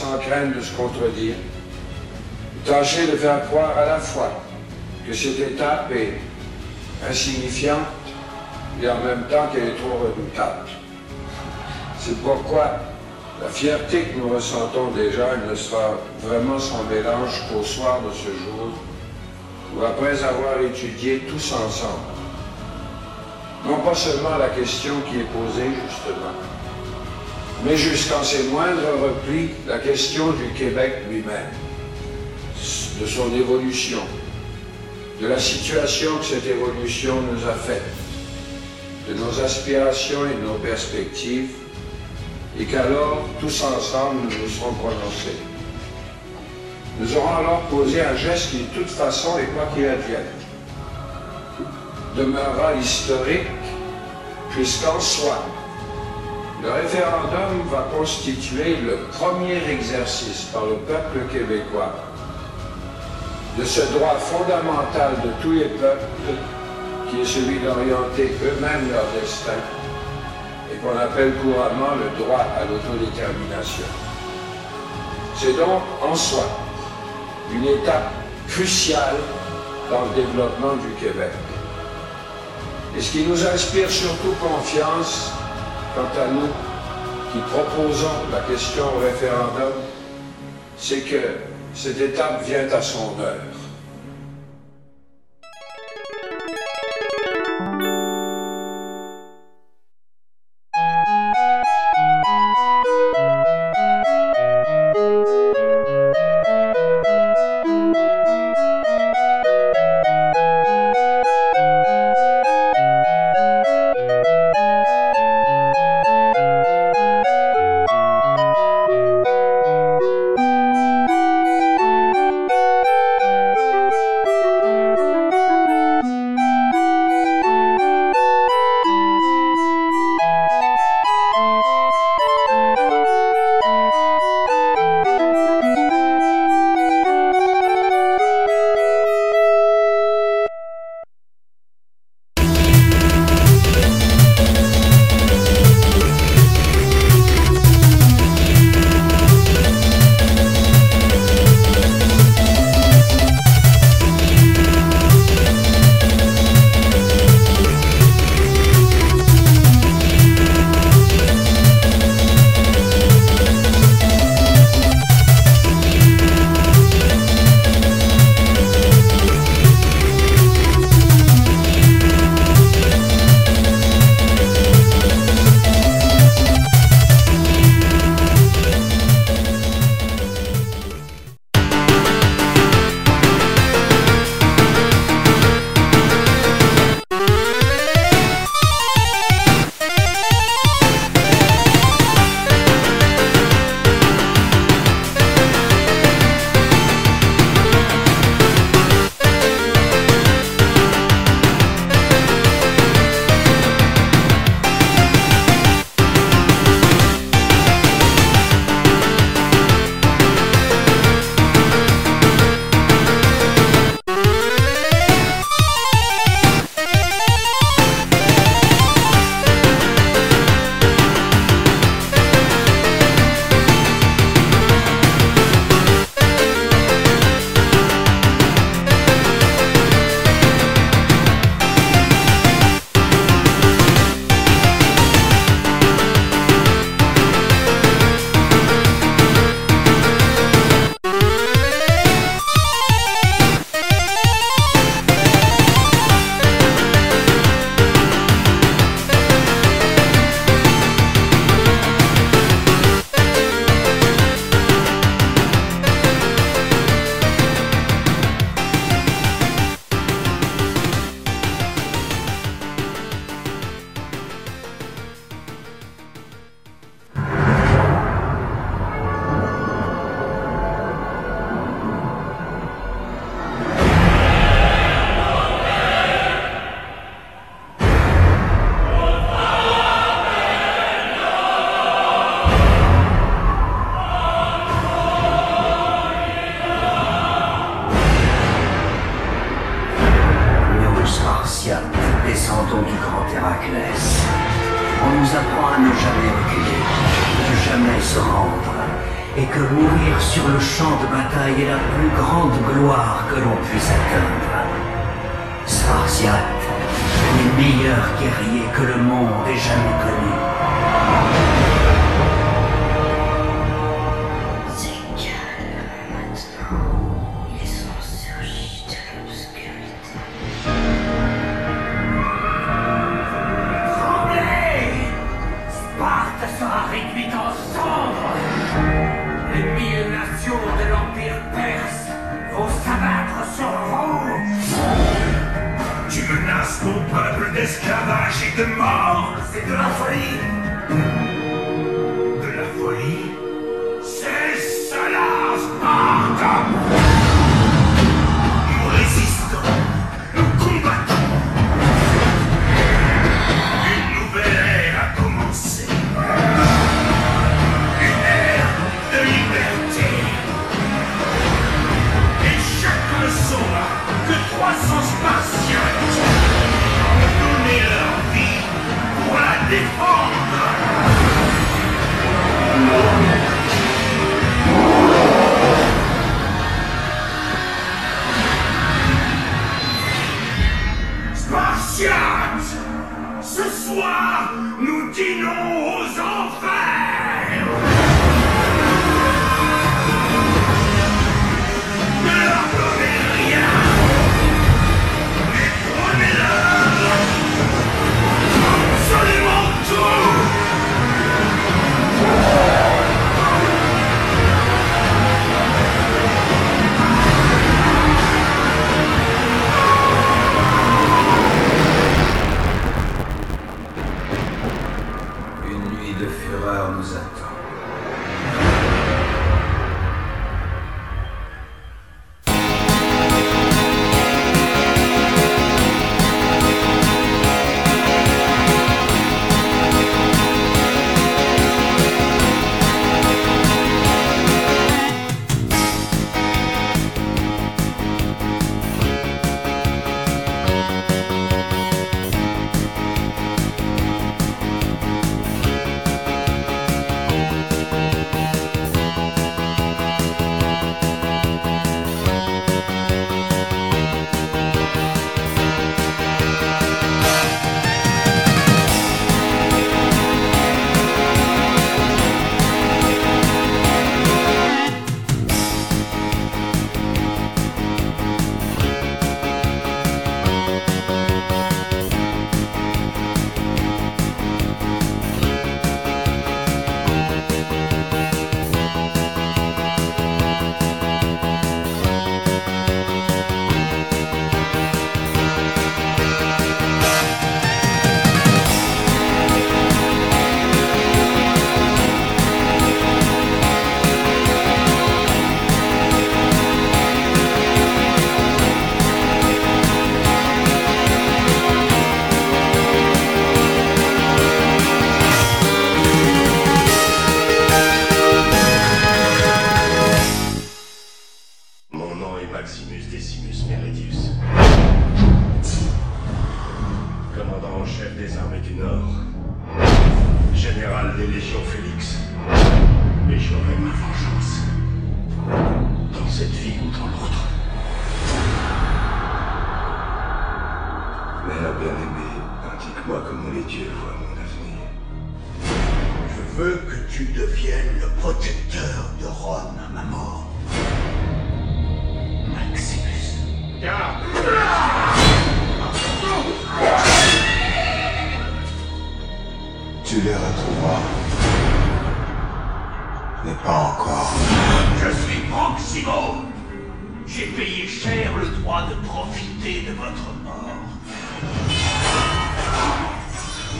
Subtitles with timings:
[0.00, 1.34] sans crainte de se contredire,
[2.64, 4.32] tâcher de faire croire à la fois
[5.06, 6.14] que cette étape est
[7.06, 7.78] insignifiante
[8.82, 10.68] et en même temps qu'elle est trop redoutable.
[11.98, 12.78] C'est pourquoi
[13.42, 18.28] la fierté que nous ressentons déjà ne sera vraiment sans mélange qu'au soir de ce
[18.28, 18.72] jour,
[19.76, 22.08] où après avoir étudié tous ensemble,
[23.66, 26.32] non pas seulement la question qui est posée justement,
[27.64, 31.50] mais jusqu'en ses moindres replis, la question du Québec lui-même,
[33.00, 34.00] de son évolution,
[35.20, 37.82] de la situation que cette évolution nous a faite,
[39.08, 41.50] de nos aspirations et de nos perspectives,
[42.58, 45.38] et qu'alors, tous ensemble, nous nous serons prononcés.
[46.98, 50.26] Nous aurons alors posé un geste qui, de toute façon, et quoi qu'il advienne,
[52.16, 53.46] demeurera historique,
[54.50, 55.44] puisqu'en soi,
[56.62, 61.94] le référendum va constituer le premier exercice par le peuple québécois
[63.58, 66.04] de ce droit fondamental de tous les peuples
[67.08, 69.58] qui est celui d'orienter eux-mêmes leur destin
[70.72, 73.86] et qu'on appelle couramment le droit à l'autodétermination.
[75.36, 76.44] C'est donc en soi
[77.52, 78.12] une étape
[78.46, 79.16] cruciale
[79.90, 81.32] dans le développement du Québec.
[82.96, 85.32] Et ce qui nous inspire surtout confiance,
[85.94, 86.48] quant à nous
[87.32, 89.72] qui proposons la question au référendum,
[90.76, 91.20] c'est que
[91.74, 93.49] cette étape vient à son heure.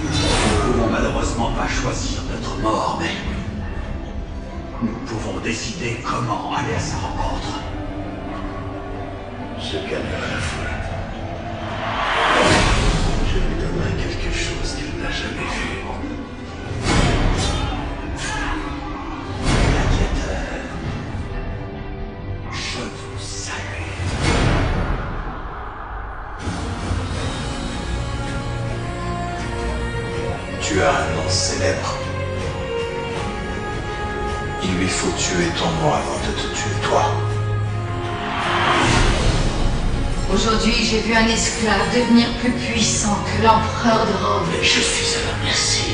[0.03, 3.11] Nous ne pouvons malheureusement pas choisir notre mort, mais...
[4.83, 7.61] Nous pouvons décider comment aller à sa rencontre.
[9.59, 10.71] Ce calme à la foule.
[13.29, 15.70] Je lui donnerai quelque chose qu'il n'a jamais vu.
[40.41, 44.49] Aujourd'hui, j'ai vu un esclave devenir plus puissant que l'empereur de Rome.
[44.59, 45.93] Et je suis à la merci,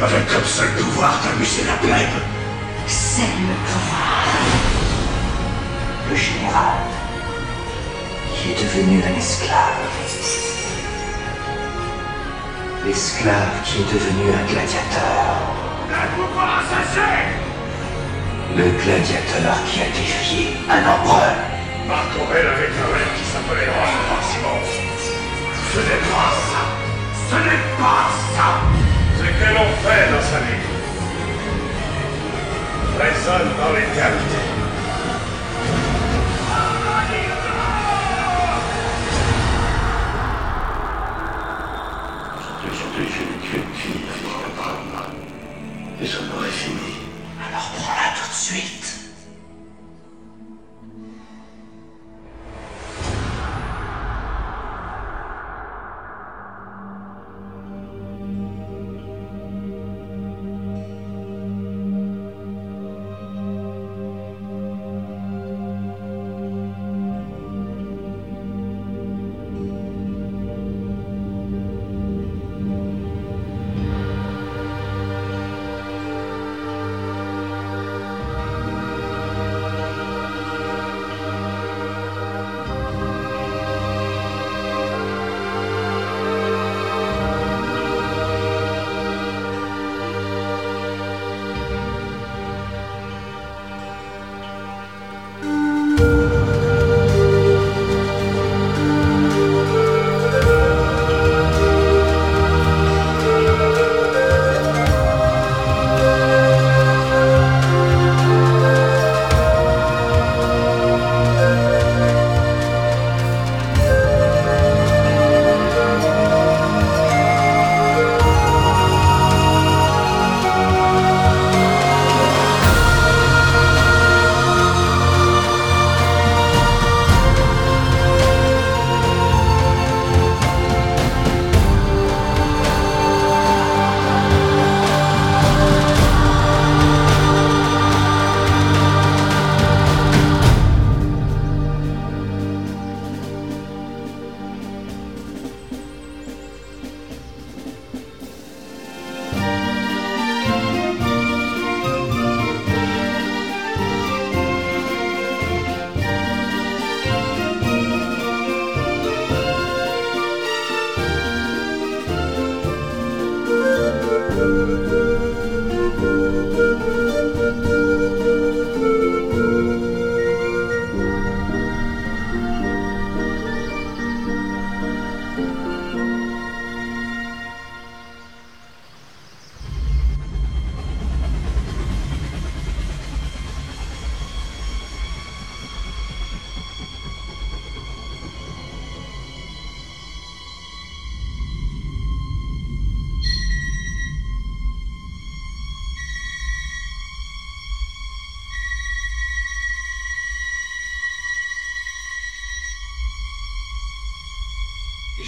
[0.00, 2.16] avec comme seul pouvoir d'amuser la plèbe.
[2.86, 4.24] C'est le pouvoir.
[6.08, 6.80] Le général,
[8.32, 9.84] qui est devenu un esclave.
[12.86, 15.36] L'esclave qui est devenu un gladiateur.
[15.92, 17.20] Un pouvoir assassin
[18.56, 21.34] Le gladiateur qui a défié un empereur.
[21.86, 24.62] Marc Aurèle avait un qui s'appelait Rome Maximum.
[25.72, 26.62] Ce n'est pas ça
[27.30, 28.48] Ce n'est pas ça
[29.16, 30.74] C'est que l'on fait dans sa vie
[32.96, 34.40] résonne dans l'éternité.
[42.96, 44.96] J'ai tuer une fille, fille de Rome.
[46.00, 46.96] Et j'en aurais fini.
[47.48, 48.83] Alors prends-la tout de suite.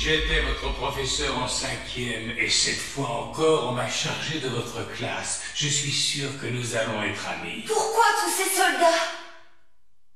[0.06, 5.42] J'étais votre professeur en cinquième et cette fois encore on m'a chargé de votre classe.
[5.56, 7.64] Je suis sûr que nous allons être amis.
[7.66, 9.02] Pourquoi tous ces soldats?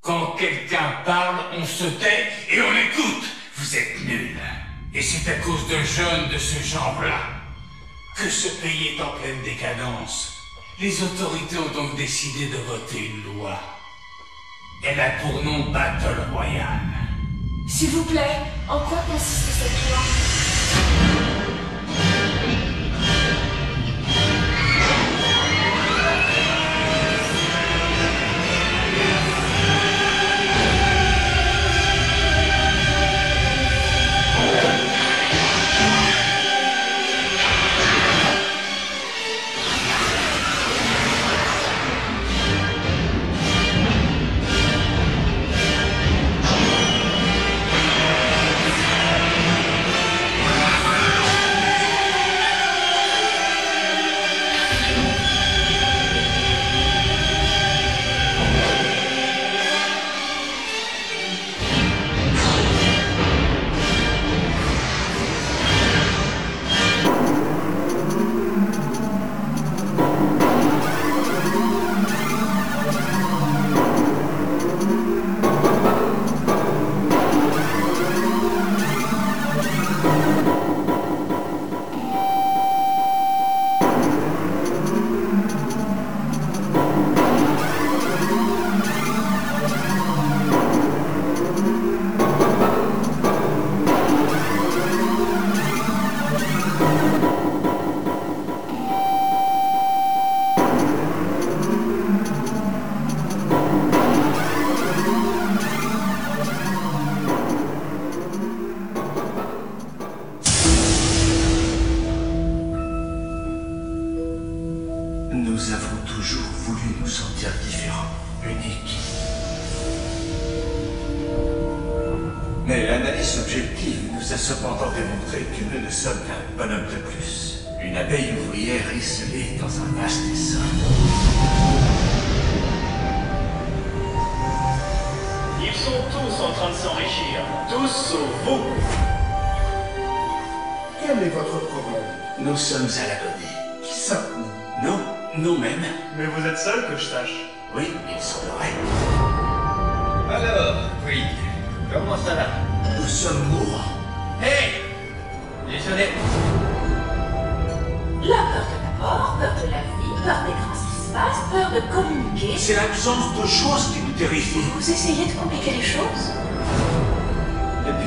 [0.01, 3.25] Quand quelqu'un parle, on se tait et on écoute.
[3.57, 4.39] Vous êtes nuls.
[4.95, 7.23] Et c'est à cause de jeunes de ce genre-là
[8.17, 10.35] que ce pays est en pleine décadence.
[10.79, 13.59] Les autorités ont donc décidé de voter une loi.
[14.85, 16.79] Elle a pour nom Battle Royale.
[17.67, 18.39] S'il vous plaît,
[18.71, 21.10] en quoi consiste cette loi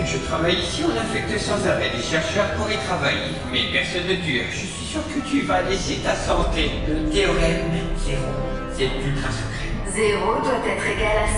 [0.03, 3.31] que je travaille ici, on affecte sans arrêt des chercheurs pour y travailler.
[3.51, 4.43] Mais personne ne dure.
[4.51, 6.71] Je suis sûr que tu vas laisser ta santé.
[6.87, 7.71] Le théorème
[8.05, 8.27] zéro.
[8.75, 9.71] C'est ultra secret.
[9.87, 11.35] Zéro doit être égal à 100%.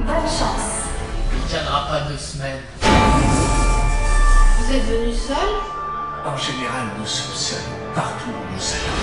[0.00, 0.88] Bonne chance.
[1.32, 2.62] Il tiendra pas deux semaines.
[4.58, 5.36] Vous êtes venu seul?
[6.26, 8.96] En général, nous sommes seuls, partout où nous allons.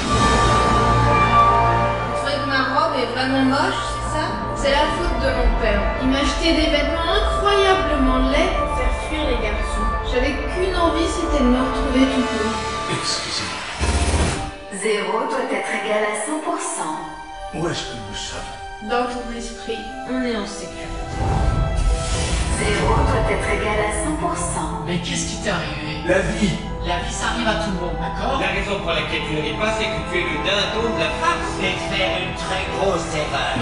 [2.10, 4.26] Vous trouvez que ma robe est vraiment moche, c'est ça?
[4.62, 5.82] C'est la faute de mon père.
[6.04, 9.88] Il m'a acheté des vêtements incroyablement laids pour faire fuir les garçons.
[10.12, 12.54] J'avais qu'une envie, c'était de me retrouver tout court.
[12.93, 13.62] Excusez-moi,
[14.78, 17.58] Zéro doit être égal à 100%.
[17.58, 18.54] où est-ce que nous sommes?
[18.89, 21.10] Dans ton esprit, on est en sécurité.
[22.62, 24.86] Zéro doit être égal à 100%.
[24.86, 26.06] Mais qu'est-ce qui t'est arrivé?
[26.06, 26.54] La vie
[26.86, 28.39] La vie, ça arrive à tout le monde, d'accord?
[28.41, 31.00] La raison pour laquelle tu ne ris pas, c'est que tu es le dindon de
[31.02, 31.50] la farce.
[31.58, 33.54] C'est faire une très grosse erreur.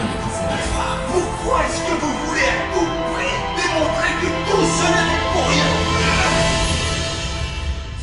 [1.12, 5.72] Pourquoi est-ce que vous voulez à tout prix démontrer que tout cela n'est pour rien?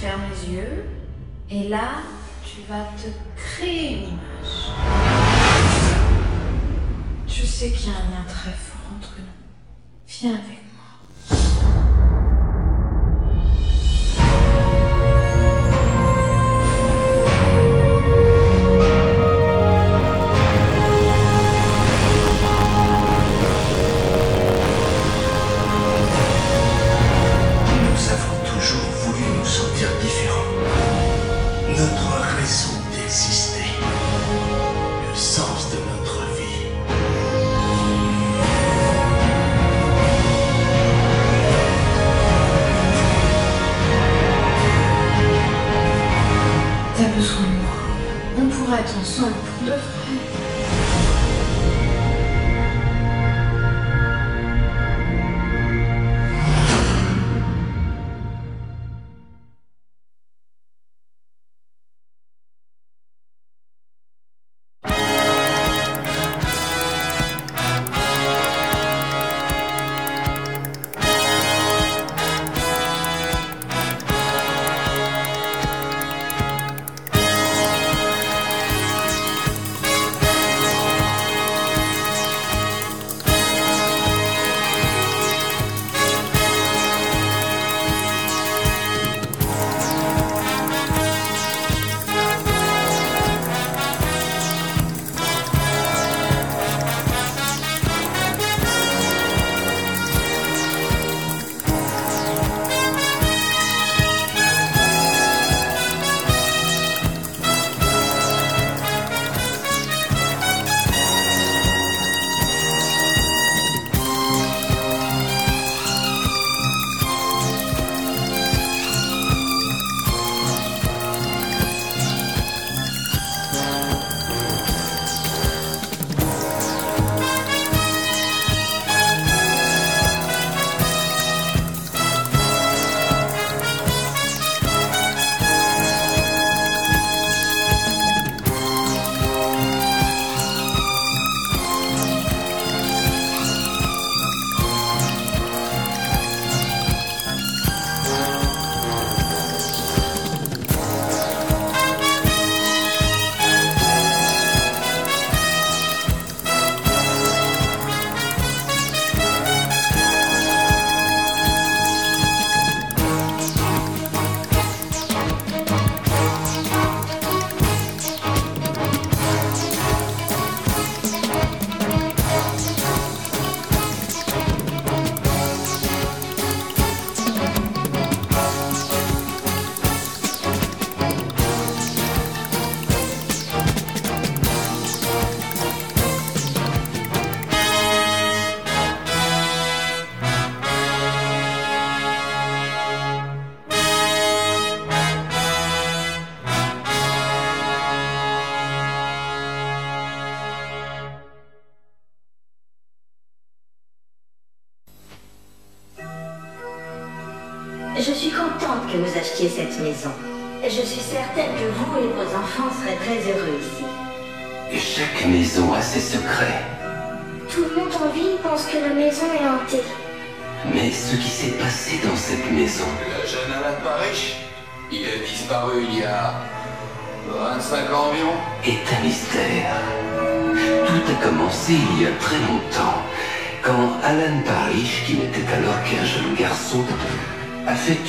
[0.01, 0.77] Ferme les yeux.
[1.51, 1.89] Et là,
[2.45, 4.55] tu vas te créer une image.
[7.29, 9.37] Je sais qu'il y a un lien très fort entre nous.
[10.09, 10.66] Viens avec moi.
[48.77, 50.56] On pourrait être ensemble pour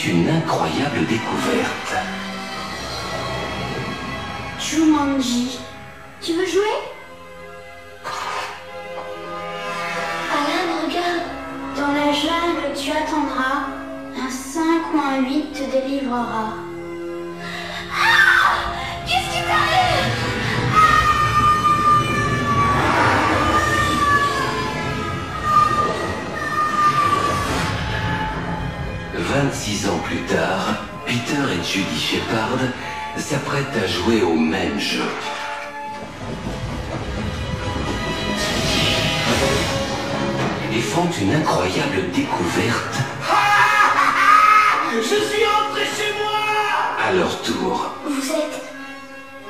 [0.06, 1.57] une incroyable découverte.
[31.68, 32.60] Judy Shepard
[33.18, 35.04] s'apprêtent à jouer au même jeu.
[40.74, 42.96] Et font une incroyable découverte
[44.94, 46.40] Je suis rentré chez moi
[47.06, 47.92] à leur tour.
[48.06, 48.62] Vous êtes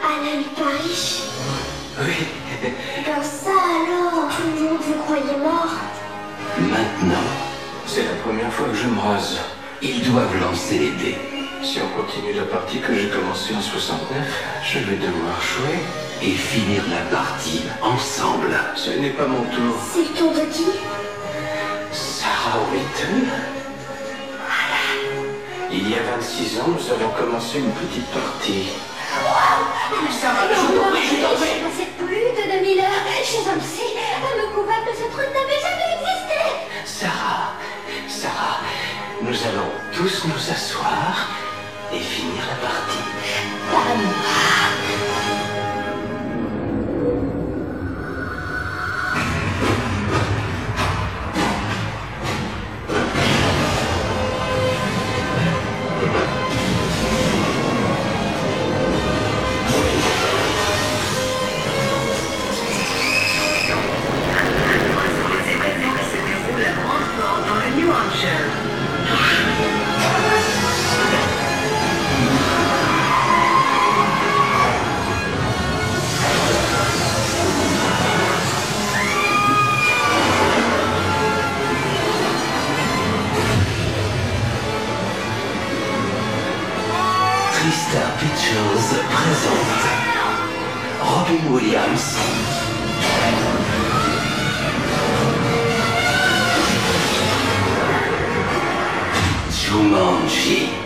[0.04, 1.22] Alan Parrish?
[2.00, 2.26] Oui,
[3.06, 5.74] Dans ça alors, tout le monde vous croyait mort.
[6.60, 7.28] maintenant,
[7.86, 9.40] C'est la première fois que je me rase.
[9.82, 14.18] ils doivent lancer les dés Si on continue la partie que j'ai commencée en 69,
[14.64, 15.80] je vais devoir jouer.
[16.22, 18.58] et finir la partie ensemble.
[18.76, 19.76] Ce n'est pas mon tour.
[19.94, 20.66] C'est le tour de qui
[21.92, 23.28] Sarah Whitton
[25.72, 28.70] Il y a 26 ans, nous avons commencé une petite partie.
[30.20, 31.86] Sarah, je t'en prie, je t'en prie.
[31.98, 32.86] Plus de 2000 heures.
[33.24, 33.60] Chez un
[34.56, 36.40] coupable de ce truc n'avait jamais existé.
[36.86, 37.54] Sarah,
[38.08, 38.60] Sarah,
[39.22, 41.28] nous allons tous nous asseoir
[41.94, 43.08] et finir la partie.
[88.58, 89.86] Pictures présente
[91.00, 92.18] Robin Williams.
[99.52, 100.77] Jumanji.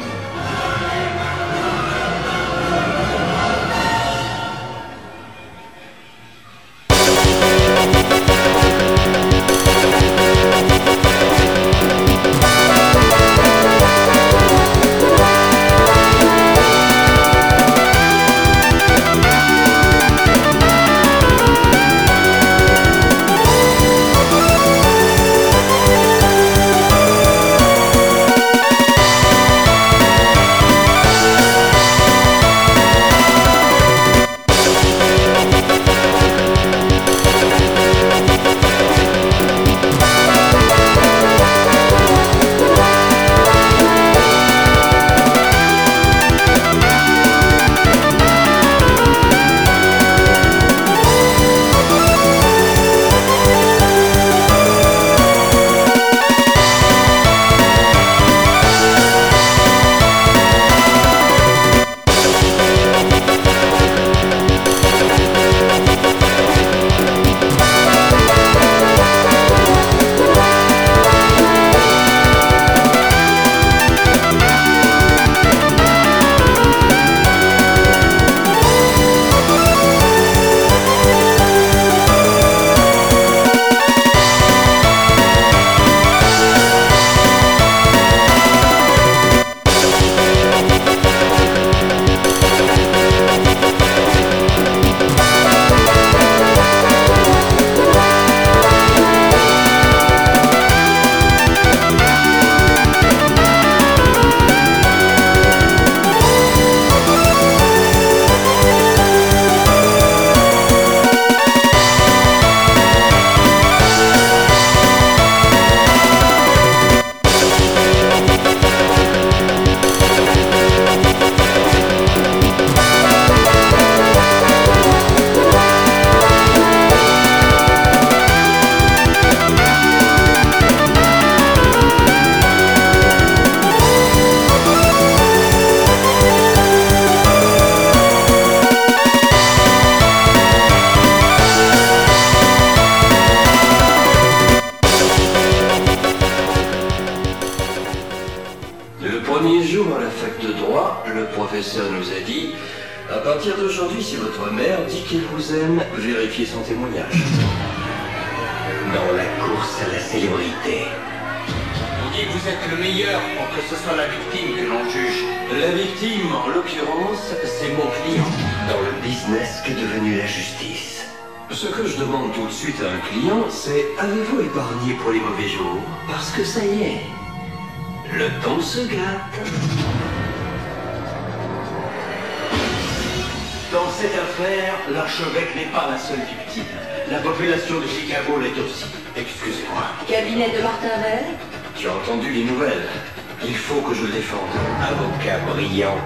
[193.91, 194.55] Que je le défende.
[194.79, 195.97] Avocat brillant.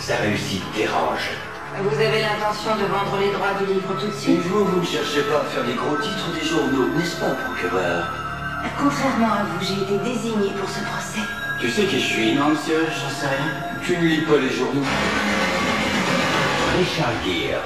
[0.00, 1.30] Sa réussite dérange.
[1.78, 4.80] Vous avez l'intention de vendre les droits du livre tout de Et suite vous, vous
[4.80, 8.06] ne cherchez pas à faire des gros titres des journaux, n'est-ce pas, procureur
[8.78, 11.26] Contrairement à vous, j'ai été désignée pour ce procès.
[11.60, 13.52] Tu sais qui je suis Non, monsieur, j'en sais rien.
[13.84, 14.86] Tu ne lis pas les journaux.
[16.78, 17.62] Richard Gere.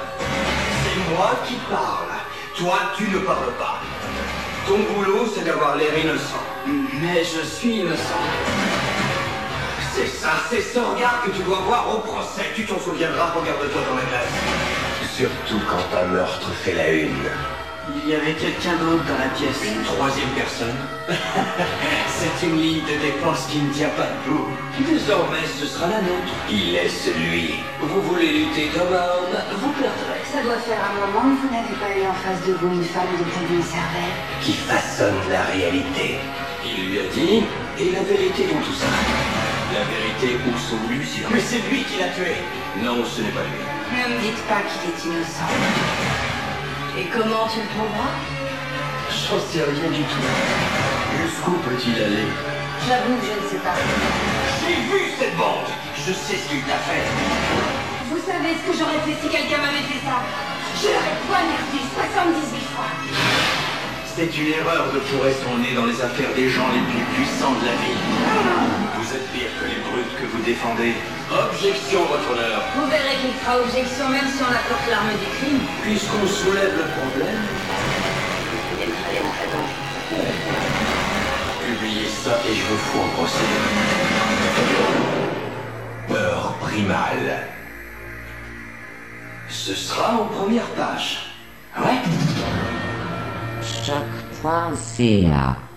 [0.83, 2.13] C'est moi qui parle.
[2.55, 3.79] Toi, tu ne parles pas.
[4.67, 6.43] Ton boulot, c'est d'avoir l'air innocent.
[7.01, 8.58] Mais je suis innocent.
[9.99, 12.55] C'est ça, c'est ce regard que tu dois voir au procès.
[12.55, 14.31] Tu t'en souviendras, regarde-toi dans la glace.
[15.11, 17.27] Surtout quand un meurtre fait la une.
[17.91, 19.59] Il y avait quelqu'un d'autre dans la pièce.
[19.61, 20.79] Une troisième personne
[22.07, 24.47] C'est une ligne de dépense qui ne tient pas debout.
[24.87, 26.31] Désormais, ce sera la nôtre.
[26.49, 27.55] Il est celui.
[27.81, 30.23] Vous voulez lutter comme un homme, vous perdrez.
[30.31, 32.85] Ça doit faire un moment que vous n'avez pas eu en face de vous une
[32.85, 34.15] femme de une cervelle.
[34.39, 36.19] Qui façonne la réalité.
[36.63, 37.43] Il lui a dit,
[37.77, 38.87] et la vérité dans tout ça.
[39.73, 41.29] La vérité ou son illusion.
[41.31, 42.41] Mais c'est lui qui l'a tué.
[42.81, 43.61] Non, ce n'est pas lui.
[43.93, 45.45] Ne me dites pas qu'il est innocent.
[46.97, 48.17] Et comment tu le trouveras?
[49.13, 50.25] J'en sais rien du tout.
[51.21, 52.25] Jusqu'où peut-il aller?
[52.87, 53.77] J'avoue que je ne sais pas.
[54.65, 57.05] J'ai vu cette bande Je sais ce qu'il t'a fait.
[58.09, 60.17] Vous savez ce que j'aurais fait si quelqu'un m'avait fait ça?
[60.81, 63.48] Je l'aurais poignardé 78 fois.
[64.19, 67.55] C'est une erreur de fourrer son nez dans les affaires des gens les plus puissants
[67.55, 68.03] de la ville.
[68.99, 70.91] Vous êtes pire que les brutes que vous défendez.
[71.31, 72.61] Objection, votre honneur.
[72.75, 75.61] Vous verrez qu'il fera objection même si on apporte l'arme du crime.
[75.83, 77.39] Puisqu'on soulève le problème,
[81.65, 83.49] publiez ça et je vous fous en procès.
[86.09, 87.47] Peur primale.
[89.47, 91.37] Ce sera en première page.
[91.77, 92.68] Ouais
[93.85, 95.68] Choc.ca On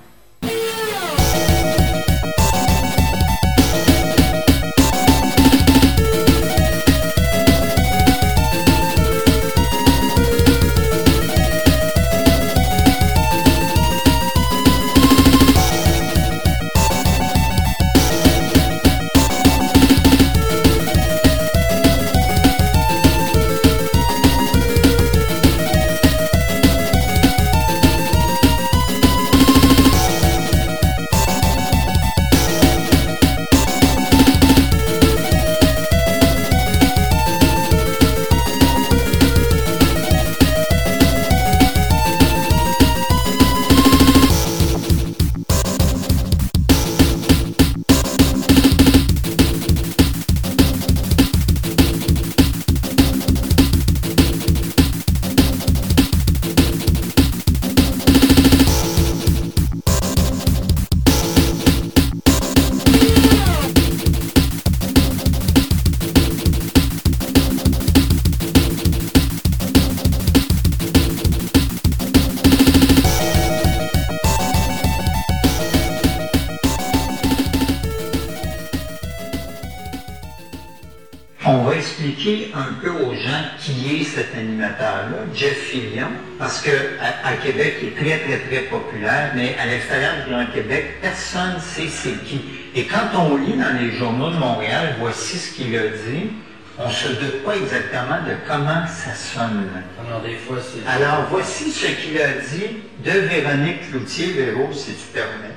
[88.03, 92.41] très, très, très populaire, mais à l'extérieur du Grand Québec, personne ne sait c'est qui.
[92.75, 96.31] Et quand on lit dans les journaux de Montréal, voici ce qu'il a dit,
[96.79, 99.69] on ne se doute pas exactement de comment ça sonne.
[100.07, 100.89] Alors, des fois, c'est.
[100.91, 105.55] Alors, voici ce qu'il a dit de Véronique Cloutier, Véro, si tu permets.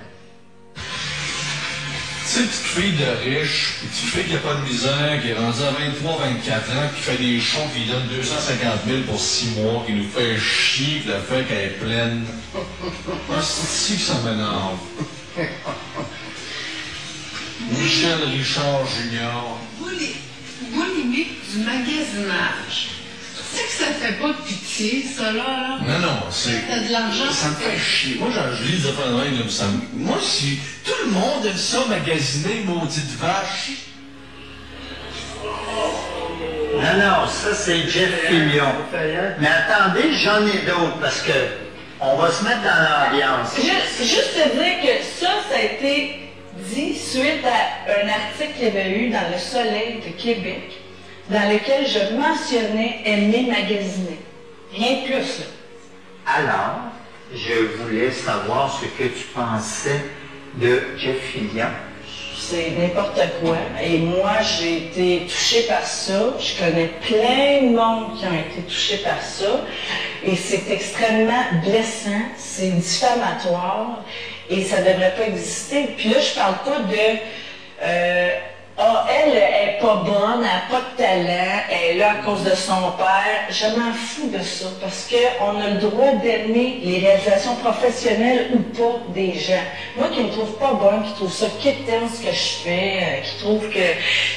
[2.36, 3.06] Sais, petite fille de
[3.40, 6.90] riche, petite fille qui n'a pas de misère, qui est rendue à 23, 24 ans,
[6.94, 11.00] qui fait des shows, qui donne 250 000 pour 6 mois, qui nous fait chier,
[11.00, 12.26] qui le fait qu'elle est pleine.
[12.54, 14.80] Ah, c'est que ça m'énerve.
[17.72, 19.58] Michel Richard Junior.
[19.80, 20.16] Bouli-
[20.74, 22.90] Boulimique du magasinage.
[23.56, 25.78] Tu sais que ça fait pas de pitié, ça, là, là?
[25.82, 26.68] Non, non, c'est.
[26.68, 27.32] T'as de l'argent?
[27.32, 28.18] Ça me fait chier.
[28.20, 31.46] Moi, quand je lis des affaires de même, là, ça Moi, si tout le monde
[31.46, 33.72] aime ça magasiner, maudite vache.
[36.74, 38.66] Non, non, ça c'est Jeff Fillion.
[39.40, 41.32] Mais attendez, j'en ai d'autres parce que
[42.02, 43.56] on va se mettre dans l'ambiance.
[43.56, 46.20] Juste, juste te dire que ça, ça a été
[46.60, 50.72] dit suite à un article qu'il y avait eu dans Le Soleil de Québec,
[51.30, 54.20] dans lequel je mentionnais aimer magasiner.
[54.74, 55.44] Rien de plus.
[56.26, 56.92] Alors,
[57.34, 60.02] je voulais savoir ce que tu pensais
[60.56, 61.70] de Jeff Fillion.
[62.38, 63.58] C'est n'importe quoi.
[63.82, 66.34] Et moi, j'ai été touchée par ça.
[66.40, 69.62] Je connais plein de monde qui ont été touchés par ça.
[70.24, 72.22] Et c'est extrêmement blessant.
[72.38, 74.04] C'est diffamatoire.
[74.50, 75.88] Et ça ne devrait pas exister.
[75.98, 77.18] Puis là, je parle pas de...
[77.82, 78.30] euh,
[78.78, 82.44] ah, elle est pas bonne, elle n'a pas de talent, elle est là à cause
[82.44, 83.48] de son père.
[83.50, 88.60] Je m'en fous de ça parce qu'on a le droit d'aimer les réalisations professionnelles ou
[88.78, 89.64] pas des gens.
[89.96, 93.22] Moi qui me trouve pas bonne, qui trouve ça quétaine ce que je fais, euh,
[93.22, 93.80] qui trouve que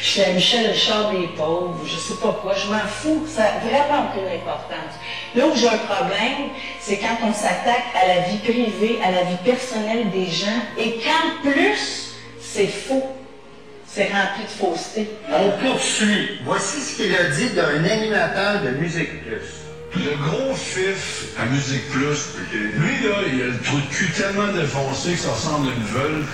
[0.02, 3.42] je suis la Michel Richard des pauvres, je sais pas quoi, je m'en fous, ça
[3.42, 4.94] n'a vraiment aucune importance.
[5.34, 9.24] Là où j'ai un problème, c'est quand on s'attaque à la vie privée, à la
[9.24, 10.46] vie personnelle des gens
[10.78, 13.17] et qu'en plus, c'est faux.
[13.90, 15.08] C'est rempli de fausseté.
[15.32, 16.40] On poursuit.
[16.44, 19.64] Voici ce qu'il a dit d'un animateur de Musique Plus.
[19.96, 24.52] Le gros fif à Musique Plus, lui, là, il a le trou de cul tellement
[24.52, 26.24] défoncé que ça ressemble à une veule.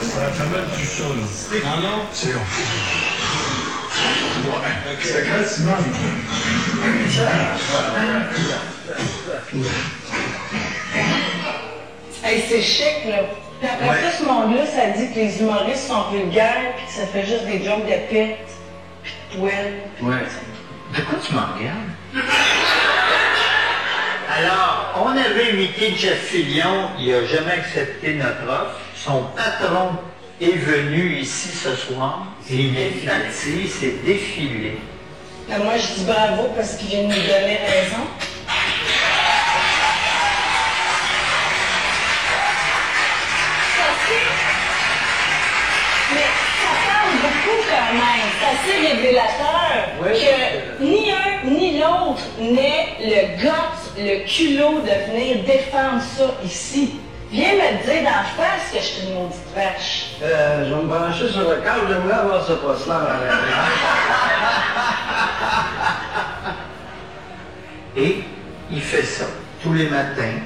[0.00, 1.60] Ça fait mal tout ça, là.
[1.66, 1.98] Ah non?
[2.12, 2.40] C'est long.
[4.46, 5.76] Ouais, c'est quasiment...
[12.28, 13.20] Hey, c'est chic, là.
[13.58, 14.02] Puis après Ouais.
[14.10, 17.46] ça, ce monde-là, ça dit que les humoristes sont vulgaires, puis que ça fait juste
[17.46, 18.48] des jokes de pète,
[19.02, 19.74] puis de poêle.
[20.02, 20.16] Ouais.
[20.94, 22.26] De quoi tu m'en regardes?
[24.36, 28.78] Alors, on avait imité Jeff Fillion, il n'a jamais accepté notre offre.
[28.94, 29.92] Son patron
[30.40, 34.78] est venu ici ce soir et il est parti, il s'est défilé.
[35.48, 38.04] Ben, moi, je dis bravo parce qu'il vient de nous donner raison.
[48.58, 56.02] Assez révélateur que ni un ni l'autre n'ait le guts, le culot de venir défendre
[56.16, 56.94] ça ici.
[57.30, 60.16] Viens me dire d'en face que je suis une maudite vache.
[60.22, 63.36] Euh, je vais me brancher sur le câble, j'aimerais avoir ce poste-là en arrière.
[67.96, 68.22] Et
[68.70, 69.24] il fait ça
[69.62, 70.38] tous les matins,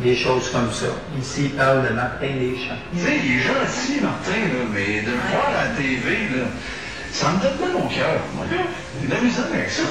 [0.00, 0.86] des choses comme ça.
[1.20, 2.74] Ici, il parle de Martin Deschamps.
[2.92, 6.46] Tu sais, il est gentil, Martin, là, mais de le voir à la TV, là,
[7.14, 8.44] ça me donne mal au cœur, moi.
[8.50, 9.82] Il a de la misère avec ça.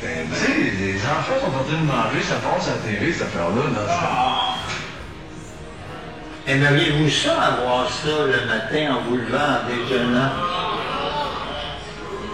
[0.00, 3.22] Tu sais, les enfants sont en train de manger, ça passe à la télé, cette
[3.22, 3.62] affaire-là.
[3.74, 4.54] Là,
[6.46, 10.30] Aimeriez-vous ça, avoir ça le matin en vous levant, en déjeunant?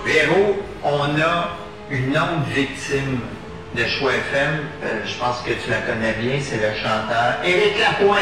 [0.05, 1.49] Véro, on a
[1.91, 3.21] une autre victime
[3.75, 4.61] de Choix FM.
[4.85, 8.21] Euh, je pense que tu la connais bien, c'est le chanteur Éric Lapointe.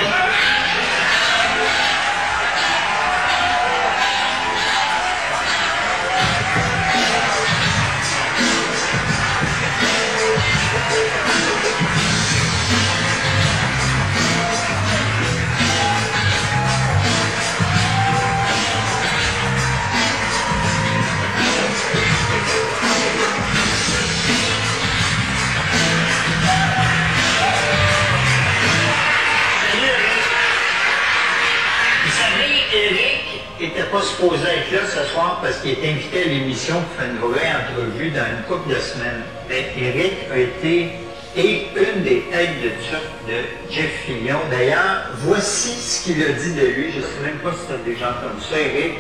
[33.95, 37.19] Pas supposé être là ce soir parce qu'il est invité à l'émission pour faire une
[37.19, 39.23] vraie entrevue dans une couple de semaines.
[39.49, 40.91] Mais Eric a été
[41.37, 44.41] et une des têtes de turc de Jeff Fillion.
[44.51, 46.91] D'ailleurs, voici ce qu'il a dit de lui.
[46.91, 48.59] Je ne sais même pas si tu as déjà entendu ça.
[48.59, 48.95] Eric,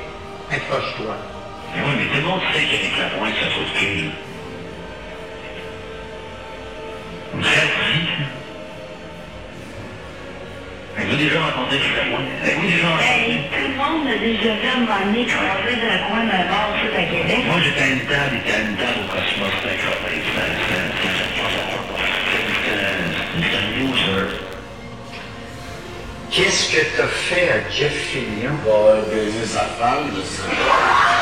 [0.48, 1.16] accroche-toi.
[1.74, 2.62] Mais oui, mais tout le monde sait
[3.00, 3.48] Lapointe, ça
[11.14, 11.38] Vous déjà?
[11.38, 13.38] Avez-vous déjà rencontré?
[13.54, 16.44] tout le monde a déjà vu à un moment donné croiser dans le coin d'un
[16.50, 17.38] bar tout à Québec.
[17.46, 19.78] Moi, j'étais à une table, à une table au Cosmos, c'était.
[23.38, 23.62] C'était-
[24.10, 24.26] un.
[26.32, 28.58] Qu'est-ce que tu as fait à Jeff Fillion?
[29.08, 31.13] Baiser sa femme, je sais.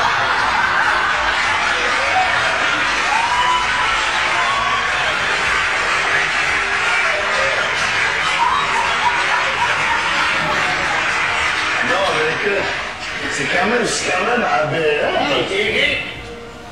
[13.31, 15.25] C'est quand même, c'est quand même aberrant.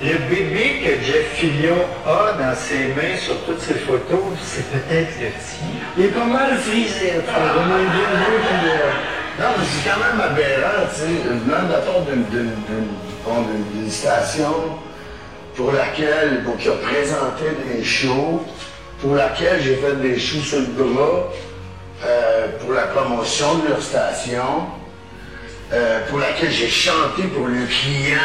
[0.04, 5.12] Le bébé que Jeff Fillion a dans ses mains sur toutes ses photos, c'est peut-être
[5.22, 5.68] le tien.
[5.98, 8.92] Il est pas mal frisé, bien puis, euh,
[9.40, 11.68] Non, mais c'est quand même aberrant, tu sais, venant
[12.10, 14.54] d'une- station
[15.56, 18.44] pour laquelle, bon, qui a présenté des shows,
[19.02, 21.30] pour laquelle j'ai fait des shows sur le bras,
[22.06, 24.66] euh, pour la promotion de leur station,
[25.74, 28.20] euh, pour laquelle j'ai chanté pour le client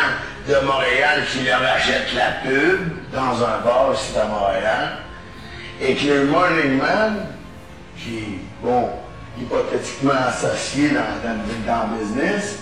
[0.49, 2.80] de Montréal qui leur achète la pub
[3.12, 4.99] dans un bar ici à Montréal,
[5.80, 7.26] et que le Morning Man,
[7.99, 8.88] qui, bon,
[9.38, 11.30] hypothétiquement associé dans,
[11.66, 12.61] dans, le business,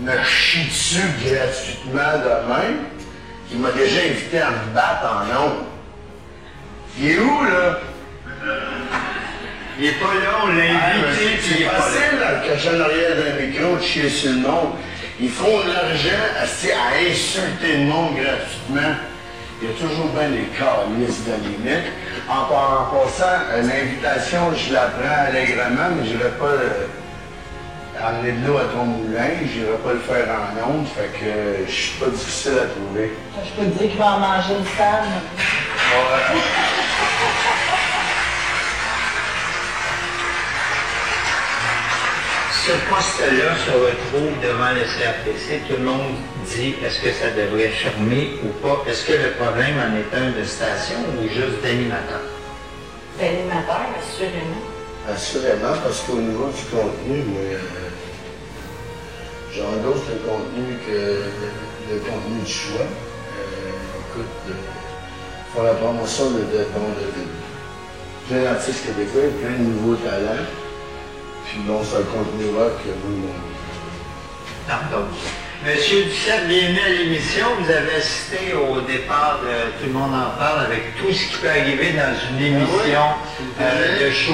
[0.00, 2.74] me chie dessus gratuitement demain,
[3.48, 5.64] qui m'a déjà invité à me battre en ondes.
[6.98, 7.78] Il est où, là?
[9.82, 12.78] Il est pas là, on l'a invité, puis il C'est est pas facile, là.
[12.78, 14.74] en arrière d'un micro, de chier sur le monde.
[15.18, 18.94] Ils font de l'argent à, à insulter le monde gratuitement.
[19.60, 21.90] Il y a toujours bien des calices de limite.
[22.30, 26.86] En, en passant, l'invitation, je la prends allègrement, mais je ne vais pas euh,
[28.06, 31.10] amener de l'eau à ton moulin, je ne vais pas le faire en ondes, fait
[31.18, 33.10] que euh, je suis pas difficile à trouver.
[33.44, 35.10] Je peux te dire qu'il va en manger une femme.
[42.64, 45.62] Ce poste-là se retrouve devant le CRTC.
[45.68, 46.14] Tout le monde
[46.46, 48.84] dit est-ce que ça devrait fermer ou pas?
[48.88, 52.22] Est-ce que le problème en est un de station ou juste d'animateur?
[53.18, 54.62] D'animateur, assurément.
[55.10, 57.90] Assurément, parce qu'au niveau du contenu, moi, euh,
[59.52, 62.86] j'endosse le contenu que le, le contenu du choix.
[62.86, 64.52] Euh, écoute, euh,
[65.52, 67.26] pour la promotion de, de, bon, de, de
[68.28, 70.46] plein d'artistes québécois, plein de nouveaux talents.
[71.54, 73.28] C'est un contenu rock que mon...
[74.66, 75.04] Pardon.
[75.66, 77.44] Monsieur Duceppe, bienvenue à l'émission.
[77.60, 81.36] Vous avez assisté au départ de Tout le monde en parle avec tout ce qui
[81.42, 83.04] peut arriver dans une émission
[83.60, 84.32] euh, de show.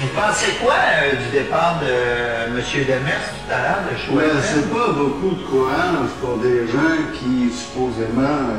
[0.00, 2.62] Vous pensez quoi euh, du départ de M.
[2.88, 4.18] Demers tout à l'heure, de show?
[4.42, 8.56] C'est pas beaucoup de courage pour des gens qui supposément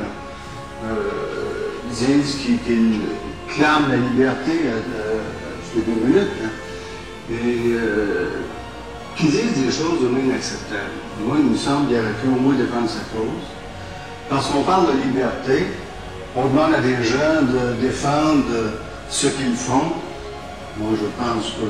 [0.86, 3.02] euh, disent qu'ils
[3.56, 5.18] clament la liberté à, à
[5.74, 6.47] ces deux minutes.
[7.30, 8.30] Et euh,
[9.18, 10.96] qui disent des choses vraiment inacceptables.
[11.26, 13.48] Moi, il me semble qu'il aurait pu au moins défendre sa cause.
[14.30, 15.68] Parce qu'on parle de liberté,
[16.36, 18.46] on demande à des gens de défendre
[19.10, 19.94] ce qu'ils font.
[20.78, 21.68] Moi, je pense que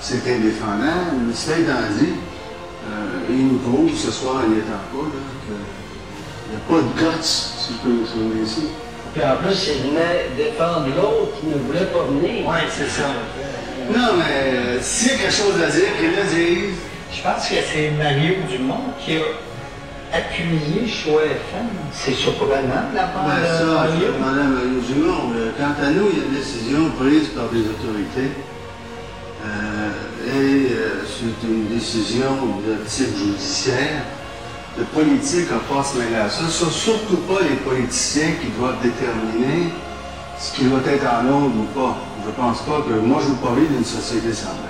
[0.00, 1.26] c'est indéfendable.
[1.26, 2.12] Mais cela étant dit,
[2.88, 5.10] euh, il nous prouve ce soir, il est en pas,
[5.44, 8.68] qu'il n'y a pas de guts, si je peux m'exprimer ici.
[9.12, 12.46] Puis en plus, il venait défendre l'autre qui ne voulait pas venir.
[12.46, 13.08] Oui, c'est ça.
[13.92, 16.76] Non, mais euh, s'il y a quelque chose à dire, qu'il le dise.
[17.12, 21.68] Je pense que c'est Mario Dumont qui a appuyé Choix FM.
[21.92, 24.08] C'est surprenant de la part Ben, de ça, Mario.
[24.88, 28.32] Dumont, euh, quant à nous, il y a une décision prise par des autorités.
[29.44, 29.90] Euh,
[30.26, 34.02] et euh, c'est une décision de type judiciaire.
[34.76, 36.44] Le politique n'a pas à se mêler à ça.
[36.48, 39.70] Ce sont surtout pas les politiciens qui doivent déterminer
[40.38, 41.96] ce qui doit être en onde ou pas.
[42.26, 44.60] Je pense pas que moi je veux pas vivre d'une société semblable.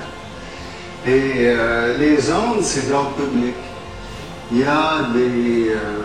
[1.07, 3.55] Et euh, les ondes, c'est d'ordre public.
[4.53, 6.03] Il y a des euh,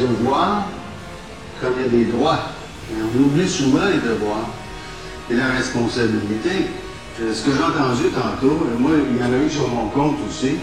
[0.00, 0.64] devoirs
[1.60, 2.38] comme il y a des droits.
[2.90, 4.48] Et on oublie souvent les devoirs
[5.30, 6.66] et la responsabilité.
[7.20, 9.88] Euh, Ce que j'ai entendu tantôt, euh, moi, il y en a eu sur mon
[9.88, 10.56] compte aussi.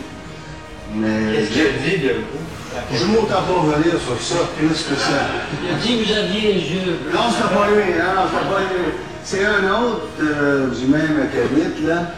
[0.94, 2.46] Mais Qu'est-ce qu'il a dit de vous?
[2.94, 5.26] je ne m'entends pas revenir sur ça plus que ça.
[5.64, 7.00] Il a dit que vous aviez les yeux.
[7.14, 8.94] Non, c'est pas lui, non, non, c'est pas lui.
[9.32, 12.14] C'est un autre euh, du même acabit, là.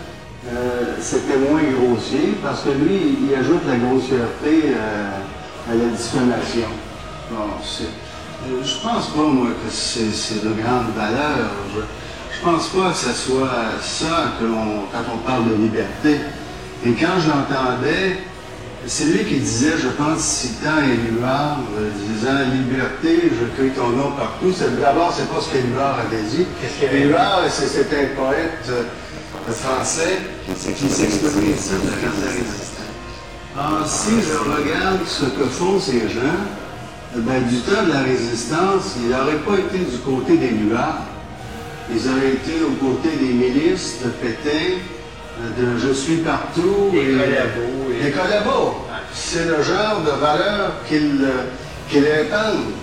[0.47, 6.70] Euh, C'était moins grossier parce que lui, il ajoute la grossièreté euh, à la diffamation.
[7.30, 11.51] Bon, euh, Je pense pas, moi, que c'est de grande valeur.
[11.76, 16.22] Je, je pense pas que ce soit ça que quand on parle de liberté.
[16.86, 18.20] Et quand je l'entendais,
[18.88, 24.12] c'est lui qui disait, je pense, citant Éluard, euh, disant Liberté, je crie ton nom
[24.18, 24.52] partout.
[24.56, 26.46] C'est- D'abord, c'est pas ce qu'Éluard avait dit.
[26.92, 28.84] Éluard, c'est- c'était un poète euh,
[29.54, 30.20] français
[30.56, 32.68] qui s'exprimait sur la carte de la résistance.
[33.58, 36.40] Alors, si je regarde ce que font ces gens,
[37.16, 41.06] ben, du temps de la résistance, ils n'auraient pas été du côté des Luards.
[41.94, 44.80] Ils auraient été aux côtés des milices, de Pétain,
[45.58, 46.92] de Je suis partout.
[46.94, 48.76] Et- collabos et- collabos.
[49.14, 52.74] C'est le genre de valeur qu'ils euh, répandent.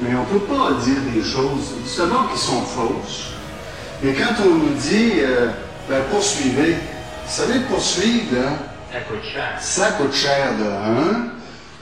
[0.00, 3.32] Mais on ne peut pas dire des choses, d'abord qui sont fausses.
[4.02, 5.48] Mais quand on nous dit, euh,
[5.88, 8.48] ben, poursuivez, vous savez, poursuivre, là,
[8.92, 9.56] Ça coûte cher.
[9.60, 11.26] Ça coûte cher de un.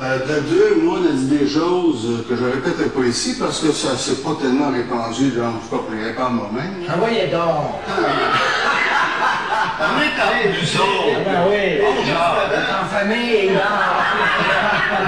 [0.01, 3.61] Euh, de deux, moi, on a dit des choses que je répète pas ici parce
[3.61, 6.75] que ça s'est pas tellement répandu, genre, je peux pas les répandre moi-même.
[6.89, 7.75] Ah voyez donc.
[9.81, 10.83] On est son.
[10.83, 11.81] Ah ben oui.
[11.81, 13.51] en famille.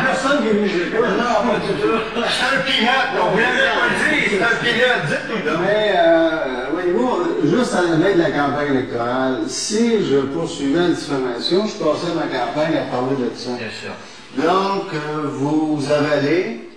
[0.06, 1.08] Personne qui nous écoute.
[1.18, 1.98] Non, pas du tout.
[2.14, 3.48] C'est un pilote, on de pas
[3.88, 4.30] le dire.
[4.30, 5.58] C'est un pilote, dites-nous.
[5.60, 10.88] Mais, euh, voyez-vous, juste à la veille de la campagne électorale, si je poursuivais la
[10.90, 13.50] diffamation, je passais ma campagne à parler de ça.
[13.58, 13.92] Bien sûr.
[14.36, 14.94] Donc,
[15.32, 16.70] vous avalez,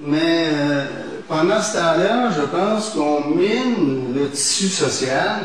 [0.00, 0.84] mais euh,
[1.26, 5.40] pendant ce temps-là, je pense qu'on mine le tissu social,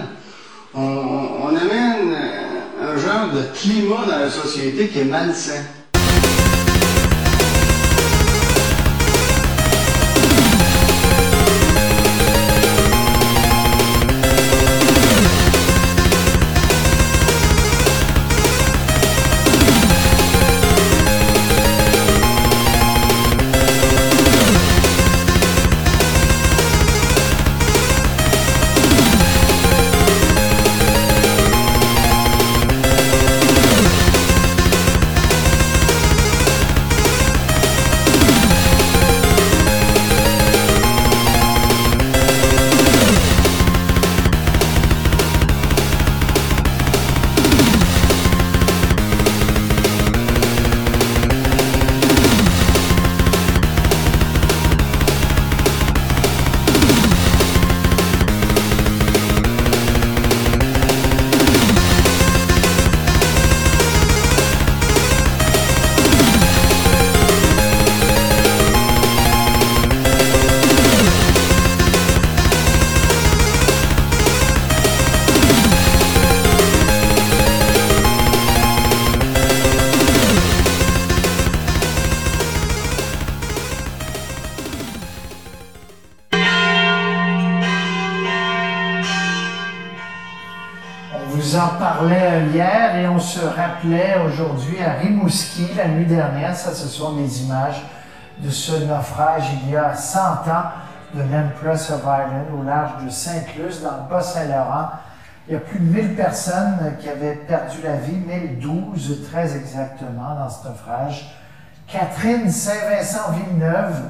[0.74, 5.64] on, amène euh, un genre de climat dans la société qui est malsain.
[91.32, 96.74] Vous en parlait hier et on se rappelait aujourd'hui à Rimouski la nuit dernière, ça
[96.74, 97.82] ce sont des images
[98.40, 100.64] de ce naufrage il y a 100 ans
[101.14, 104.90] de l'Empress of Ireland au large de Sainte-Luce dans le Bas-Saint-Laurent.
[105.48, 110.36] Il y a plus de 1000 personnes qui avaient perdu la vie, 1012 très exactement
[110.36, 111.34] dans ce naufrage.
[111.88, 114.10] Catherine Saint-Vincent-Villeneuve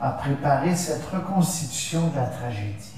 [0.00, 2.92] a préparé cette reconstitution de la tragédie.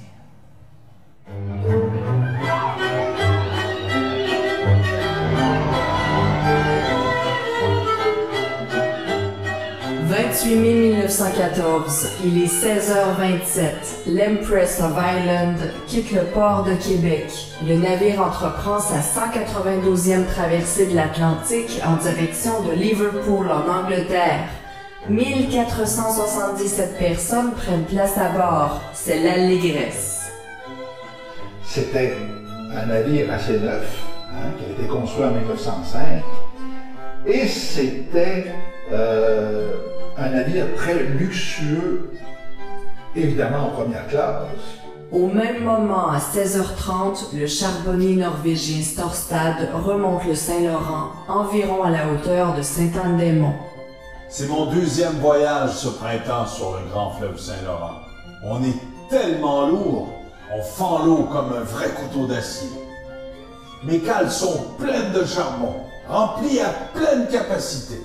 [10.34, 14.08] 28 mai 1914, il est 16h27.
[14.08, 15.54] L'Empress of Ireland
[15.86, 17.30] quitte le port de Québec.
[17.64, 24.48] Le navire entreprend sa 192e traversée de l'Atlantique en direction de Liverpool en Angleterre.
[25.08, 28.80] 1477 personnes prennent place à bord.
[28.92, 30.32] C'est l'allégresse.
[31.62, 32.12] C'était
[32.74, 36.24] un navire assez neuf, hein, qui a été construit en 1905.
[37.26, 38.46] Et c'était
[38.92, 42.10] euh, un navire très luxueux,
[43.16, 44.48] évidemment en première classe.
[45.12, 52.08] Au même moment, à 16h30, le charbonnier norvégien Storstad remonte le Saint-Laurent, environ à la
[52.08, 53.54] hauteur de Sainte-Anne-des-Monts.
[54.28, 58.00] C'est mon deuxième voyage ce printemps sur le grand fleuve Saint-Laurent.
[58.44, 58.74] On est
[59.08, 60.08] tellement lourd,
[60.52, 62.70] on fend l'eau comme un vrai couteau d'acier.
[63.84, 65.74] Mes cales sont pleines de charbon,
[66.08, 68.00] remplies à pleine capacité.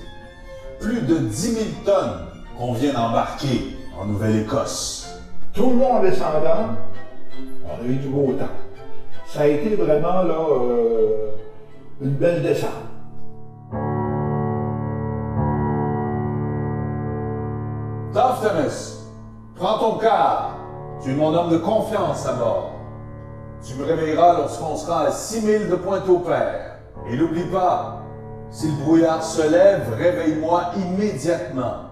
[0.80, 2.26] Plus de 10 000 tonnes
[2.58, 5.20] qu'on vient d'embarquer en Nouvelle-Écosse.
[5.54, 6.76] Tout le monde descendant,
[7.66, 8.46] on a eu du beau temps.
[9.26, 11.32] Ça a été vraiment là, euh,
[12.02, 12.70] une belle descente.
[18.14, 18.96] Thomas,
[19.56, 20.58] prends ton quart.
[21.02, 22.72] Tu es mon homme de confiance à bord.
[23.66, 26.80] Tu me réveilleras lorsqu'on sera à 6000 de Pointe-au-Père.
[27.10, 27.99] Et n'oublie pas,
[28.52, 31.86] si le brouillard se lève, réveille-moi immédiatement.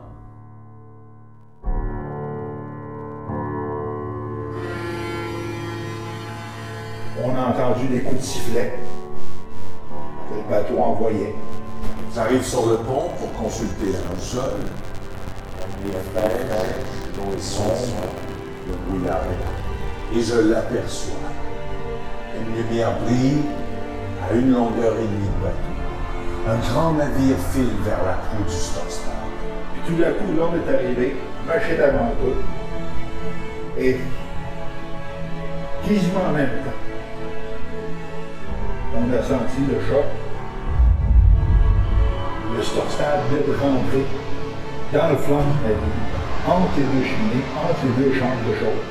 [7.24, 8.80] On a entendu des coups de sifflet
[10.30, 11.36] que le bateau envoyait.
[12.14, 14.66] J'arrive sur le pont pour consulter la boussole.
[15.60, 16.36] La nuit est fraîche,
[17.16, 18.08] l'eau est sombre,
[18.68, 20.20] le brouillard est là.
[20.20, 21.14] Et je l'aperçois.
[22.39, 23.43] Une lumière brille
[24.30, 25.76] à une longueur et demie de bateau.
[26.50, 29.12] Un grand navire file vers la proue du Stockstar.
[29.74, 33.82] Puis tout d'un coup, l'homme est arrivé, marché d'avant tout.
[33.82, 33.98] Et
[35.86, 36.80] quasiment en même temps,
[38.95, 40.06] on a senti le choc.
[42.56, 44.06] de Stockstad venait de rentrer
[44.93, 46.08] dans le flanc du navire,
[46.48, 48.88] entre les deux cheminées, entre les deux chambres de chauffe.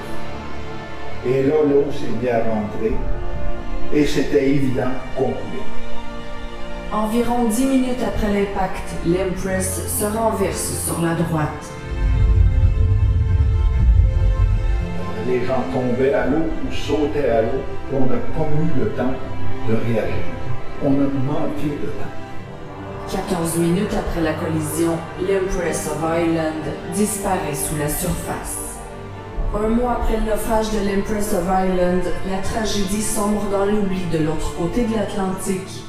[1.27, 2.93] Et là, l'eau s'est mise à rentrer,
[3.95, 5.76] et c'était évident qu'on coulait.
[6.97, 11.71] Environ dix minutes après l'impact, l'Empress se renverse sur la droite.
[15.29, 17.61] les gens tombaient à l'eau ou sautaient à l'eau,
[17.93, 19.13] on n'a pas eu le temps
[19.69, 20.25] de réagir.
[20.83, 23.29] On a manqué de temps.
[23.29, 28.79] 14 minutes après la collision, l'Empress of Ireland disparaît sous la surface.
[29.55, 34.25] Un mois après le naufrage de l'Empress of Ireland, la tragédie sombre dans l'oubli de
[34.25, 35.86] l'autre côté de l'Atlantique.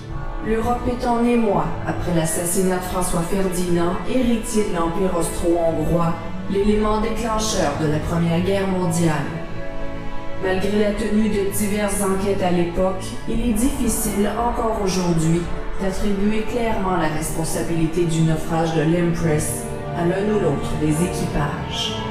[0.48, 6.14] L'Europe est en émoi après l'assassinat de François Ferdinand, héritier de l'Empire austro-hongrois,
[6.50, 9.28] l'élément déclencheur de la Première Guerre mondiale.
[10.42, 15.42] Malgré la tenue de diverses enquêtes à l'époque, il est difficile encore aujourd'hui
[15.82, 19.66] d'attribuer clairement la responsabilité du naufrage de l'Empress
[19.98, 22.07] à l'un ou l'autre des équipages.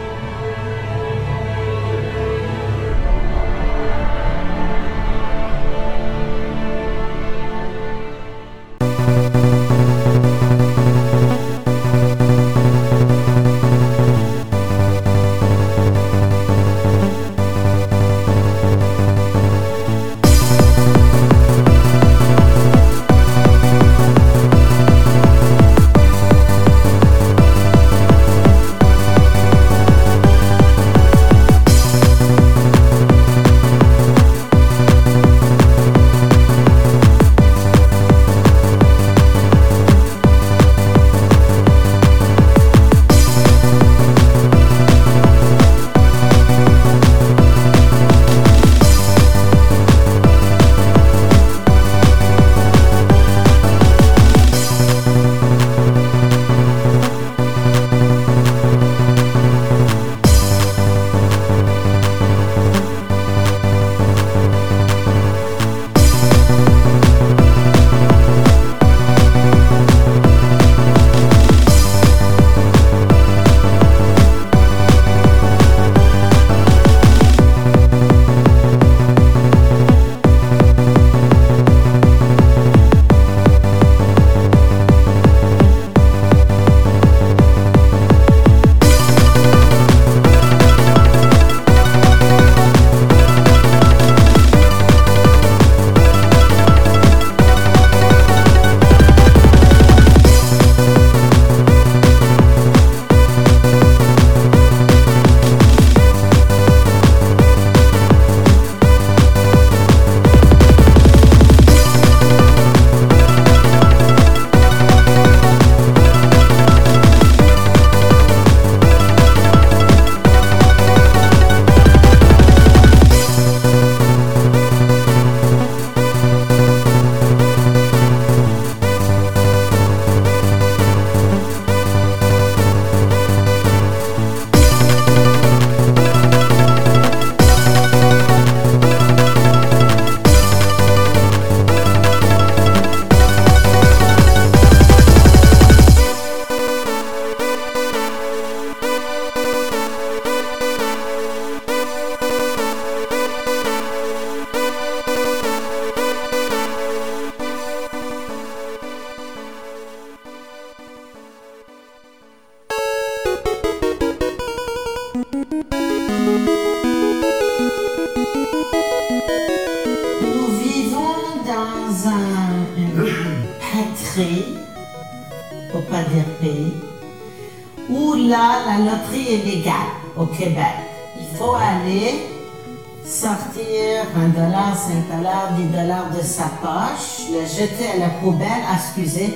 [188.96, 189.34] Excusez,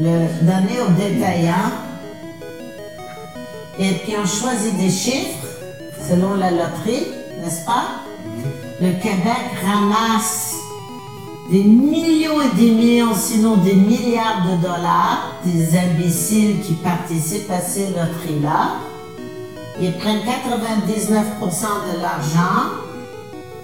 [0.00, 1.72] le donner au détaillant,
[3.78, 5.46] et puis on choisit des chiffres
[6.08, 7.06] selon la loterie,
[7.42, 7.86] n'est-ce pas?
[8.80, 10.54] Le Québec ramasse
[11.50, 17.60] des millions et des millions, sinon des milliards de dollars, des imbéciles qui participent à
[17.60, 18.76] ces loteries-là.
[19.80, 20.24] Ils prennent 99%
[21.94, 22.70] de l'argent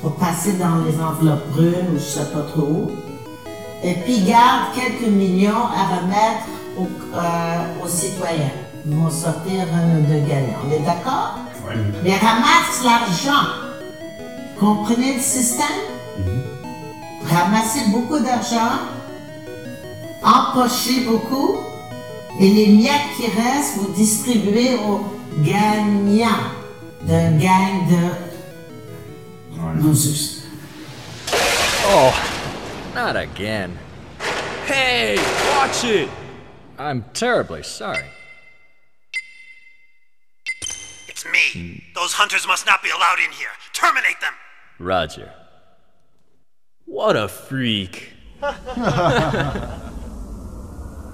[0.03, 2.91] pour passer dans les enveloppes brunes ou je sais pas trop
[3.83, 6.47] Et puis gardent quelques millions à remettre
[6.79, 8.51] aux, euh, aux citoyens.
[8.87, 10.59] Ils vont sortir un ou deux gagnants.
[10.66, 11.39] On est d'accord?
[12.05, 13.49] Mais ramassent l'argent.
[14.59, 15.66] Comprenez le système?
[17.29, 18.79] Ramasser beaucoup d'argent,
[20.22, 21.57] empocher beaucoup,
[22.39, 25.01] Et les miettes qui restent, vous distribuez aux
[25.43, 26.27] gagnants
[27.03, 30.43] d'un gang de losers.
[31.89, 32.11] Oh,
[32.97, 33.79] not again.
[34.65, 35.17] Hey,
[35.55, 36.09] watch it!
[36.79, 38.07] I'm terribly sorry.
[41.07, 41.85] It's me.
[41.95, 43.51] Those hunters must not be allowed in here.
[43.75, 44.33] Terminate them.
[44.79, 45.31] Roger.
[46.87, 48.13] What a freak.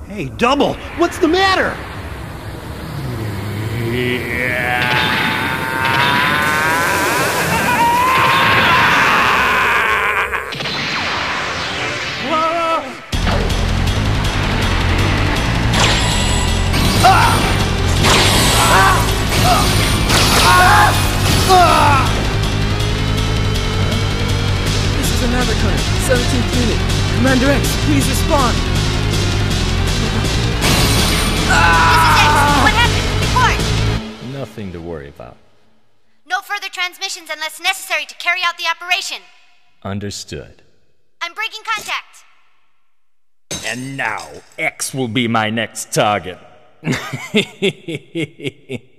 [0.08, 1.74] Hey, Double, what's the matter?
[24.96, 26.78] This is another Naviconne, 17th unit.
[27.16, 28.56] Commander X, please respond.
[29.92, 30.26] This is X.
[32.62, 33.06] What happened?
[33.26, 33.58] Report!
[34.32, 35.36] Nothing to worry about.
[36.26, 39.18] No further transmissions unless necessary to carry out the operation.
[39.82, 40.62] Understood.
[41.20, 42.24] I'm breaking contact.
[43.66, 44.28] And now,
[44.58, 46.38] X will be my next target.